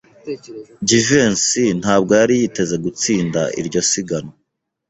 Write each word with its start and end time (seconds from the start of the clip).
Jivency 0.87 1.63
ntabwo 1.81 2.11
yari 2.21 2.33
yiteze 2.41 2.75
gutsinda 2.85 3.41
iryo 3.59 3.81
siganwa. 3.89 4.33